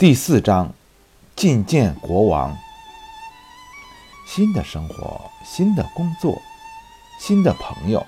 [0.00, 0.72] 第四章，
[1.36, 2.56] 觐见国王。
[4.26, 6.40] 新的生活，新的工作，
[7.18, 8.06] 新的朋友。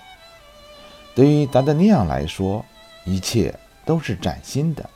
[1.14, 2.64] 对于达达尼昂来说，
[3.04, 4.88] 一切都是崭新的。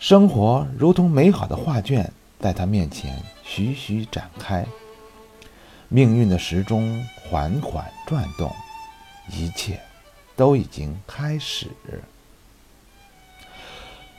[0.00, 4.66] 生活如同美好的画卷，在他面前徐徐展开。
[5.88, 8.52] 命运的时钟缓缓转动，
[9.30, 9.80] 一切
[10.34, 11.68] 都已经开始。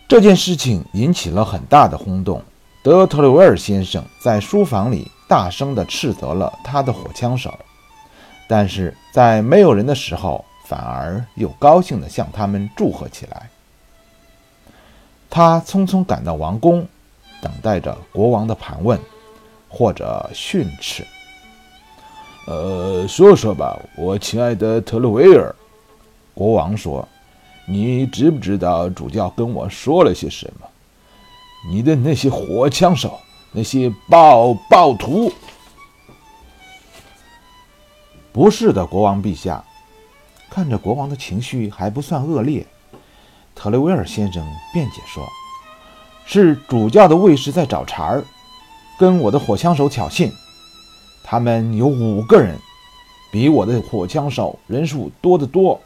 [0.07, 2.42] 这件事情引起了很大的轰动。
[2.82, 7.54] 德特雷维尔先生在书房里大声地斥责了他的火枪手，
[8.47, 13.50] 但是在没有人的时候，反而又高兴地向他们祝贺起来。
[15.30, 16.88] 他匆匆赶到王宫，
[17.42, 18.97] 等待着国王的盘问
[19.68, 21.05] 或者训斥。
[22.46, 25.54] 呃，说说吧，我亲爱的特鲁维尔，
[26.33, 27.05] 国王说。
[27.70, 30.66] 你知不知道主教跟我说了些什么？
[31.70, 33.19] 你的那些火枪手，
[33.52, 35.30] 那些暴暴徒？
[38.31, 39.61] 不是的，国王陛下。
[40.50, 42.66] 看着国王的情绪还不算恶劣，
[43.53, 44.41] 特雷维尔先生
[44.72, 45.28] 辩解说
[46.25, 48.23] ：“是主教的卫士在找茬儿，
[48.97, 50.31] 跟我的火枪手挑衅。
[51.22, 52.58] 他们有五个人，
[53.30, 55.78] 比我的火枪手人数多得多。”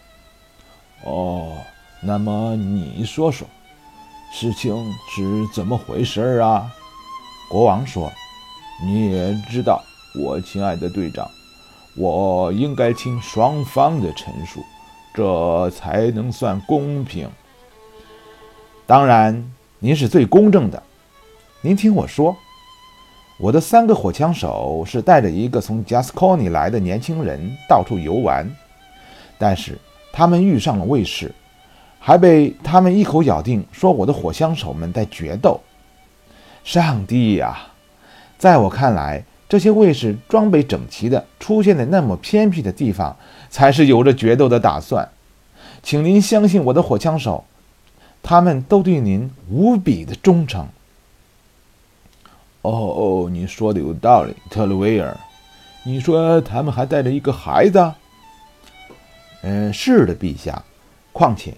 [1.05, 1.57] 哦。
[2.03, 3.47] 那么你说说，
[4.33, 4.75] 事情
[5.09, 6.67] 是怎么回事啊？
[7.47, 8.11] 国王说
[8.83, 9.83] ：“你也知道，
[10.15, 11.29] 我亲爱的队长，
[11.95, 14.63] 我应该听双方的陈述，
[15.13, 17.29] 这才能算公平。
[18.87, 20.81] 当然，您是最公正的。
[21.61, 22.35] 您听我说，
[23.37, 28.49] 我的三个火枪手是带着一个从加斯科尼来的年轻人到处游玩，
[29.37, 29.77] 但是
[30.11, 31.31] 他们遇上了卫士。”
[32.03, 35.61] 还被他们一口咬定说我的火枪手们在决斗。
[36.63, 37.55] 上帝呀，
[38.39, 43.15] 在我看来，这些卫士装备整齐的出现在那么偏僻的地方，
[43.51, 45.07] 才是有着决斗的打算。
[45.83, 47.45] 请您相信我的火枪手，
[48.23, 50.67] 他们都对您无比的忠诚。
[52.63, 55.15] 哦哦，你说的有道理，特鲁维尔。
[55.83, 57.93] 你说他们还带着一个孩子？
[59.43, 60.63] 嗯，是的，陛下。
[61.11, 61.53] 况且。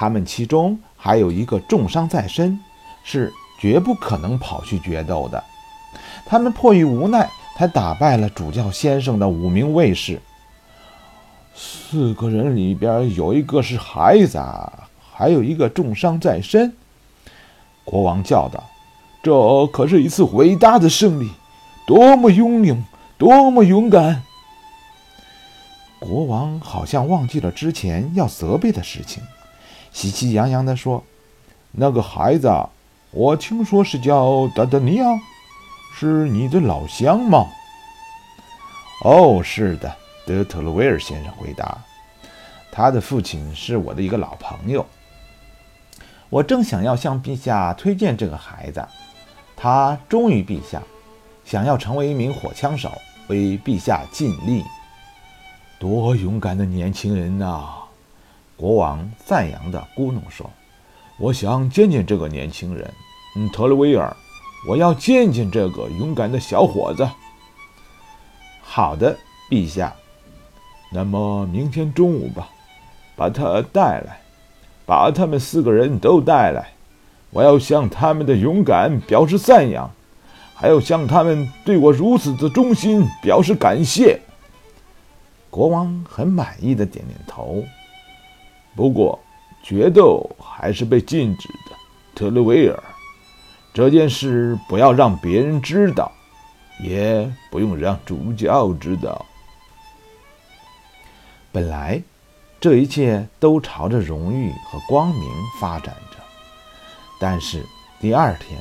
[0.00, 2.56] 他们其中还有一个重伤在身，
[3.02, 5.42] 是绝不可能跑去决斗的。
[6.24, 10.22] 他们迫于无奈，才打败了主教先生的五名卫士。
[11.52, 14.40] 四个人里边有一个是孩子，
[15.12, 16.72] 还有一个重伤在身。
[17.84, 18.62] 国王叫道
[19.20, 21.28] ：“这可是一次伟大的胜利！
[21.88, 22.84] 多么英勇，
[23.18, 24.22] 多么勇敢！”
[25.98, 29.20] 国王好像忘记了之前要责备的事情。
[29.92, 31.02] 喜气洋洋地说
[31.72, 32.50] ：“那个孩子，
[33.10, 35.04] 我听说是叫达达尼亚，
[35.94, 37.46] 是你的老乡吗
[39.04, 39.94] ？”“哦，是的。”
[40.26, 41.78] 德特鲁威尔先生回答
[42.70, 44.84] ，“他的父亲是我的一个老朋友。
[46.28, 48.86] 我正想要向陛下推荐这个孩子，
[49.56, 50.82] 他忠于陛下，
[51.46, 52.92] 想要成为一名火枪手，
[53.28, 54.62] 为陛下尽力。
[55.78, 57.74] 多勇敢的年轻人呐！”
[58.58, 60.50] 国王赞扬地咕哝说
[61.16, 62.92] ：“我想见见这个年轻人，
[63.36, 64.14] 嗯，特雷维尔，
[64.68, 67.08] 我要见见这个勇敢的小伙子。”
[68.60, 69.16] 好的，
[69.48, 69.94] 陛下。
[70.90, 72.48] 那么明天中午吧，
[73.14, 74.20] 把他带来，
[74.84, 76.72] 把他们四个人都带来，
[77.30, 79.88] 我要向他们的勇敢表示赞扬，
[80.52, 84.20] 还要向他们对我如此的忠心表示感谢。
[85.48, 87.62] 国王很满意的点点头。
[88.78, 89.18] 不过，
[89.60, 91.76] 决斗还是被禁止的，
[92.14, 92.80] 特雷维尔。
[93.74, 96.12] 这件事不要让别人知道，
[96.78, 99.26] 也不用让主教知道。
[101.50, 102.00] 本来，
[102.60, 105.28] 这一切都朝着荣誉和光明
[105.60, 106.18] 发展着。
[107.18, 107.66] 但是
[108.00, 108.60] 第二天，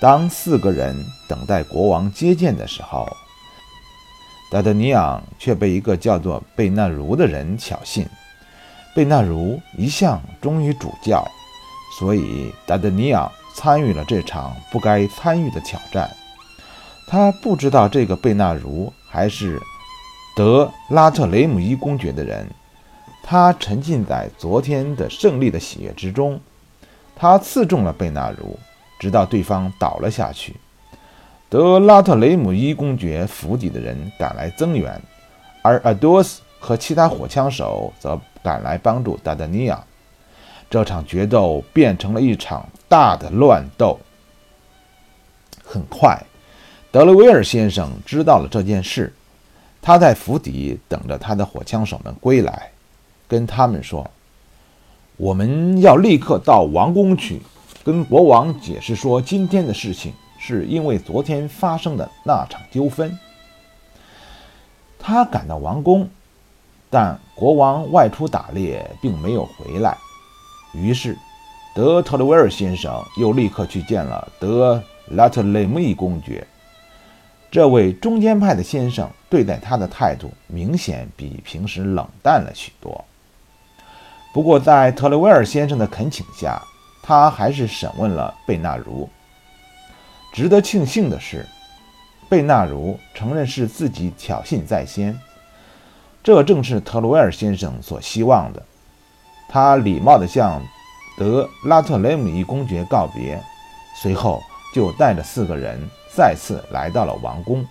[0.00, 0.96] 当四个人
[1.28, 3.06] 等待国王接见的时候，
[4.50, 8.06] 达德尼昂却被一个叫做贝纳茹的人挑衅。
[8.94, 11.26] 贝纳茹一向忠于主教，
[11.98, 16.08] 所以达德尼昂参与了这场不该参与的挑战。
[17.08, 19.60] 他不知道这个贝纳茹还是
[20.36, 22.48] 德拉特雷姆伊公爵的人。
[23.26, 26.38] 他沉浸在昨天的胜利的喜悦之中。
[27.16, 28.58] 他刺中了贝纳茹，
[28.98, 30.54] 直到对方倒了下去。
[31.48, 35.00] 德拉特雷姆伊公爵府邸的人赶来增援，
[35.62, 38.18] 而阿多斯和其他火枪手则。
[38.44, 39.82] 赶来帮助达达尼亚，
[40.68, 43.98] 这场决斗变成了一场大的乱斗。
[45.64, 46.22] 很快，
[46.92, 49.10] 德雷维尔先生知道了这件事，
[49.80, 52.70] 他在府邸等着他的火枪手们归来，
[53.26, 54.10] 跟他们说
[55.16, 57.40] ：“我们要立刻到王宫去，
[57.82, 63.18] 跟国王解释说，今天的事情是因为昨天发生的那场纠纷。”
[65.00, 66.06] 他赶到王宫，
[66.94, 69.98] 但国王外出打猎，并没有回来。
[70.72, 71.18] 于是，
[71.74, 74.80] 德特雷维尔先生又立刻去见了德。
[75.08, 76.46] 拉特雷姆伊公爵，
[77.50, 83.04] 这位中间派的先生对待他的态度明显比平时冷淡了许多。
[84.32, 86.62] 不过，在特雷维尔先生的恳请下，
[87.02, 89.06] 他还是审问了贝纳如。
[90.32, 91.44] 值得庆幸的是，
[92.28, 95.14] 贝纳如承认是自己挑衅在先，
[96.24, 98.60] 这正是特雷维尔先生所希望的。
[99.48, 100.60] 他礼貌地向
[101.16, 103.40] 德拉特雷姆一公爵告别，
[104.02, 104.42] 随后。
[104.74, 105.78] 就带着四个人
[106.12, 107.64] 再次来到了王宫。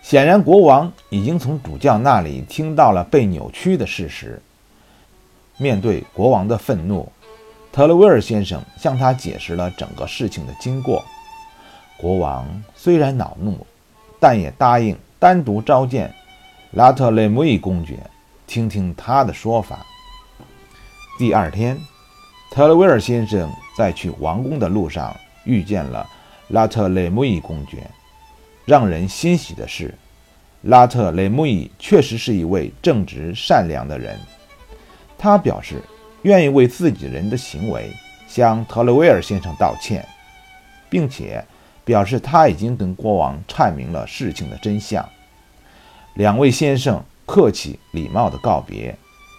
[0.00, 4.40] 显然，国王已经从主教那里听到了被扭曲的事实。
[5.56, 7.10] 面对国王的愤怒，
[7.72, 11.04] 特勒威尔先生向他解释了整个事情的经过。
[11.96, 13.66] 国王虽然恼怒，
[14.20, 16.14] 但也答应单独召见
[16.72, 17.98] 拉特雷姆伊公爵，
[18.46, 19.84] 听听他的说法。
[21.18, 21.76] 第二天，
[22.52, 25.14] 特雷威尔先生在去王宫的路上。
[25.44, 26.06] 遇见了
[26.48, 27.90] 拉特雷穆伊公爵。
[28.66, 29.92] 让人欣喜的是，
[30.62, 34.16] 拉特雷穆伊确实是一位正直善良的人。
[35.18, 35.82] 他表示
[36.22, 37.90] 愿意为自己人的行为
[38.28, 40.06] 向特雷维尔先生道歉，
[40.88, 41.44] 并且
[41.84, 45.04] 表示他已经跟国王阐明了事情的真相。
[46.20, 48.94] 两位先生客气礼貌地告别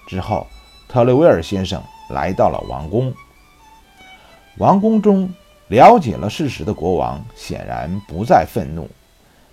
[0.07, 0.47] 之后，
[0.89, 1.79] 特雷维尔先生
[2.09, 3.13] 来到了王宫。
[4.57, 5.31] 王宫中。
[5.67, 8.89] 了解了事实的国王显然不再愤怒，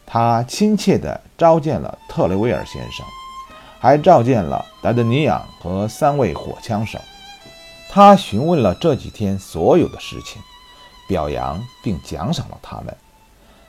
[0.04, 3.06] 他亲切地召见了特雷维尔先生，
[3.78, 6.98] 还召见了达德尼昂和三位火枪手。
[7.88, 10.42] 他询问了这几天所有的事情，
[11.06, 12.96] 表扬并奖赏了他们。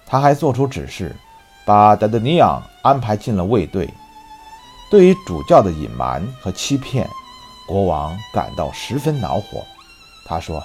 [0.07, 1.15] 他还做出指示，
[1.69, 3.87] 把达德尼昂安排进了卫队。
[4.89, 7.07] 对于主教的隐瞒和欺骗，
[7.67, 9.63] 国王感到十分恼火。
[10.25, 10.63] 他说。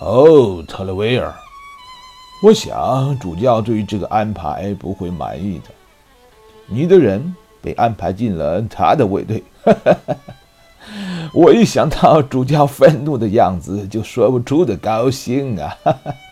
[0.00, 1.34] 哦，特雷维尔，
[2.42, 5.70] 我想主教对于这个安排不会满意的。
[6.66, 9.42] 你的人被安排进了他的卫队，
[11.32, 15.74] 我一想到主教愤怒的样子，就说不出的高兴啊！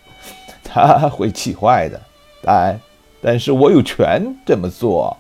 [0.62, 2.00] 他会气坏的，
[2.42, 2.78] 但
[3.26, 5.16] 但是我有权这么做。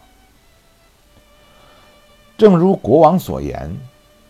[2.38, 3.76] 正如国王所言，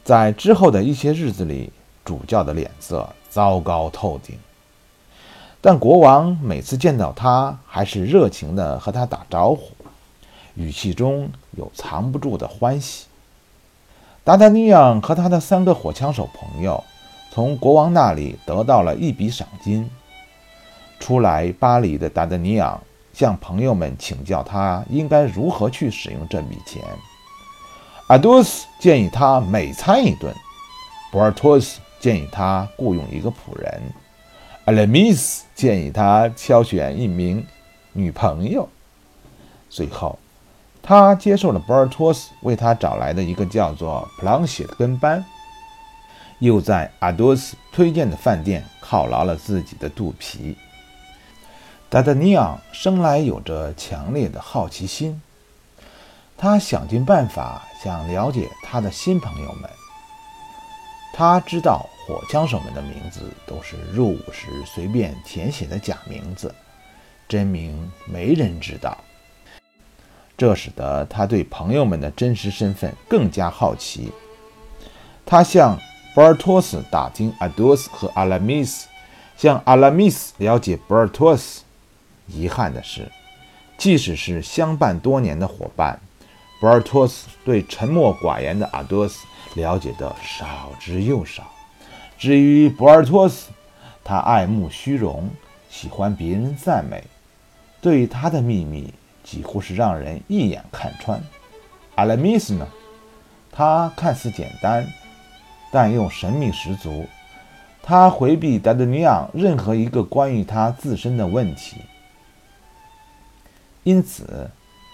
[0.02, 1.70] 在之后的一些日子里，
[2.02, 3.06] 主教的脸色。
[3.28, 4.38] 糟糕透顶，
[5.61, 9.73] 但国王每次见到他，还是热情地和他打招呼，
[10.55, 13.05] 语气中有藏不住的欢喜。
[14.25, 16.82] 达达尼昂和他的三个火枪手朋友
[17.31, 19.90] 从国王那里得到了一笔赏金。
[20.99, 22.81] 初来巴黎的达达尼昂
[23.16, 26.84] 向朋友们请教他应该如何去使用这笔钱。
[28.08, 30.32] 阿多斯建议他每餐一顿，
[31.10, 31.80] 博尔托斯。
[31.98, 33.82] 建议他雇佣一个仆人，
[34.66, 37.44] 阿莱米斯建议他挑选一名
[37.94, 38.68] 女朋友。
[39.70, 40.16] 最后，
[40.82, 45.25] 他接受了博尔托斯为他找来的一个叫做普朗谢的跟班，
[46.38, 50.54] 又在阿多斯推荐的饭店犒劳了自己的肚皮。
[51.88, 55.23] 达达尼昂生来有着强烈的好奇心，
[56.37, 59.71] 他想尽办法想了解他的新朋友们。
[61.14, 66.52] 他知道火枪手们的名字都是入伍时随便填写的假名字，
[67.28, 68.99] 真名没人知道。
[70.37, 74.12] 这使得他对朋友们的真实身份更加好奇。
[75.25, 75.78] 他向
[76.16, 78.88] 博尔托斯打听阿多斯和阿拉米斯，
[79.37, 81.62] 向阿拉米斯了解博尔托斯。
[82.26, 83.11] 遗憾的是，
[83.78, 86.00] 即使是相伴多年的伙伴，
[86.61, 89.26] 博尔托斯对沉默寡言的阿多斯。
[89.54, 91.50] 了解的少之又少。
[92.18, 93.49] 至于博尔托斯，
[94.04, 95.30] 他爱慕虚荣，
[95.71, 97.02] 喜欢别人赞美，
[97.80, 98.92] 对他的秘密
[99.25, 101.18] 几乎是让人一眼看穿。
[101.95, 102.68] 阿拉米斯呢？
[103.50, 104.87] 他看似简单，
[105.73, 107.06] 但又神秘十足。
[107.83, 111.76] 他回避达德尼昂任何一个关于他自身的问题，
[113.87, 114.50] 因此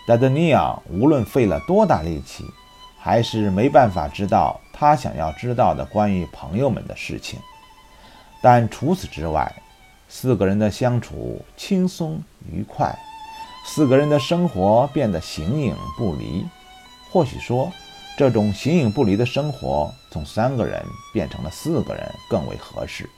[0.07, 2.45] 达德尼昂无论费了多大力气。
[3.05, 7.37] 还是没办法知道他想要知道的关于朋友们的事情。
[8.41, 9.53] 但除此之外，
[10.09, 12.97] 四个人的相处轻松愉快，
[13.67, 16.47] 四个人的生活变得形影不离。
[17.11, 17.73] 或许说，
[18.17, 20.81] 这种形影不离的生活，从三个人
[21.13, 23.11] 变成了四个人更为合适。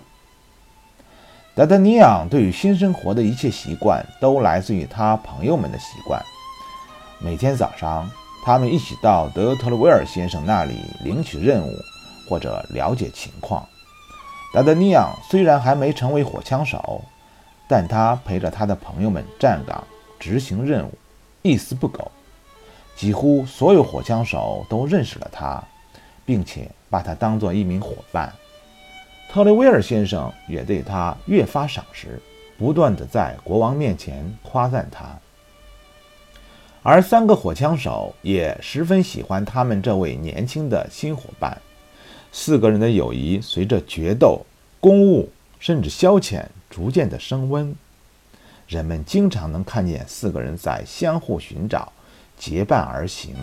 [1.57, 6.21] 达德尼昂对于新生活的一切习惯，都来自于他朋友们的习惯。
[7.21, 8.11] 每天早上，
[8.45, 11.73] 他们一起到德特勒维尔先生那里领取任务，
[12.29, 13.65] 或者了解情况。
[14.53, 17.01] 达德尼昂虽然还没成为火枪手，
[17.69, 19.85] 但他陪着他的朋友们站岗
[20.19, 20.93] 执行任务，
[21.43, 22.11] 一丝不苟。
[22.97, 25.63] 几乎所有火枪手都认识了他，
[26.27, 28.33] 并且把他当作一名伙伴。
[29.35, 32.21] 特雷威尔先生也对他越发赏识，
[32.57, 35.07] 不断地在国王面前夸赞他。
[36.85, 41.61] 而三个火枪手也十分喜欢他们这位年轻的新伙伴。
[42.31, 44.41] 四个人的友谊随着决斗、
[44.79, 47.75] 公务甚至消遣逐渐的升温，
[48.69, 51.93] 人们经常能看见四个人在相互寻找、
[52.39, 53.35] 结伴而行。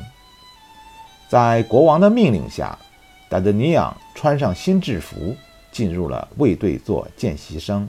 [1.27, 2.79] 在国王的命令下，
[3.27, 5.35] 达德尼昂穿上新制服，
[5.71, 7.87] 进入了卫队做见习生。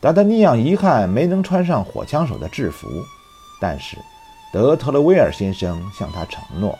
[0.00, 2.88] 达德尼昂遗憾没能穿上火枪手的制服，
[3.60, 3.96] 但是
[4.52, 6.78] 德特勒威尔先生向他承诺，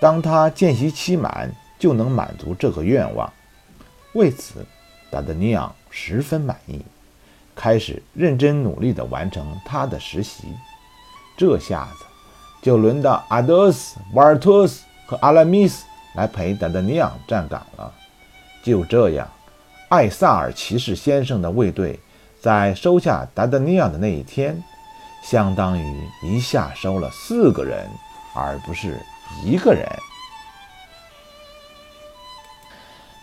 [0.00, 1.50] 当他见习期满。
[1.78, 3.30] 就能满足这个愿望。
[4.14, 4.64] 为此，
[5.10, 6.80] 达德尼昂十分满意，
[7.54, 10.44] 开始认真努力地完成他的实习。
[11.36, 12.04] 这下子，
[12.62, 15.84] 就轮到阿德斯、瓦尔托斯和阿拉米斯
[16.14, 17.92] 来陪达德尼昂站岗了。
[18.66, 19.28] 就这样，
[19.90, 22.00] 艾萨尔骑士先生的卫队
[22.40, 24.60] 在收下达德尼昂的那一天，
[25.22, 27.88] 相当于一下收了四个人，
[28.34, 29.00] 而不是
[29.44, 29.88] 一个人。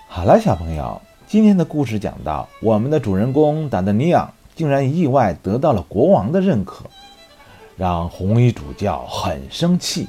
[0.08, 6.86] 好了，小朋友，今天的故事讲到，我们的主人公达德尼昂竟然意外得到了国王的认可，
[7.76, 10.08] 让红衣主教很生气。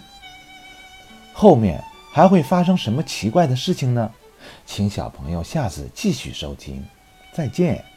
[1.32, 4.08] 后面还会发生什么奇怪的事情呢？
[4.66, 6.84] 请小朋友下次继续收听，
[7.32, 7.93] 再见。